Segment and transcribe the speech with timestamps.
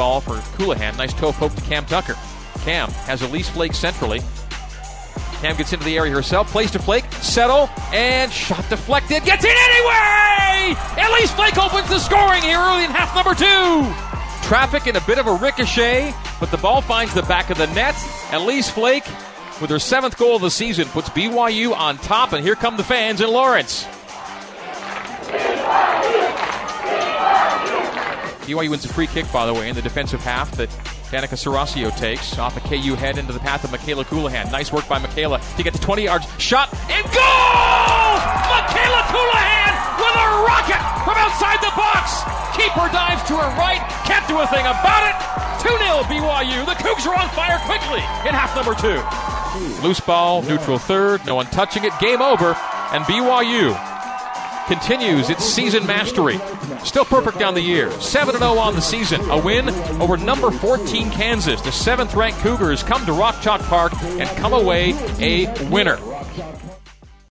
[0.00, 0.96] ball for Colohan.
[0.96, 2.16] Nice toe poke to Cam Tucker.
[2.60, 4.20] Cam has Elise Flake centrally.
[5.42, 9.22] Cam gets into the area herself, plays to Flake, settle, and shot deflected.
[9.24, 10.74] Gets in anyway!
[10.96, 14.46] Elise Flake opens the scoring here early in half number two.
[14.48, 17.66] Traffic and a bit of a ricochet, but the ball finds the back of the
[17.74, 17.94] net.
[18.32, 19.04] Elise Flake,
[19.60, 22.84] with her seventh goal of the season, puts BYU on top, and here come the
[22.84, 23.84] fans in Lawrence.
[28.50, 30.68] BYU wins a free kick, by the way, in the defensive half that
[31.14, 34.50] Danica Serasio takes off a KU head into the path of Mikayla Colohan.
[34.50, 36.26] Nice work by Mikayla to get to 20 yards.
[36.42, 38.18] Shot and goal!
[38.50, 39.70] Mikayla Colohan
[40.02, 42.26] with a rocket from outside the box.
[42.58, 43.78] Keeper dives to her right.
[44.02, 45.14] Can't do a thing about it.
[45.62, 46.66] 2 0 BYU.
[46.66, 48.98] The Cougs are on fire quickly in half number two.
[49.86, 51.92] Loose ball, neutral third, no one touching it.
[52.00, 52.56] Game over.
[52.90, 53.89] And BYU
[54.70, 56.38] continues its season mastery.
[56.84, 57.90] Still perfect down the year.
[58.00, 59.20] 7 0 on the season.
[59.28, 59.68] A win
[60.00, 61.60] over number 14 Kansas.
[61.60, 65.98] The seventh ranked Cougars come to Rock Chalk Park and come away a winner.